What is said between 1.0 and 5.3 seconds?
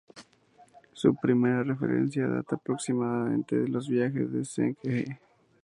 primera referencia data aproximadamente de los viajes de Zheng He.